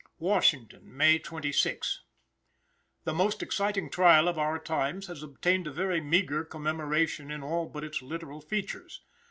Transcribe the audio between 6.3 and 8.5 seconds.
commemoration in all but its literal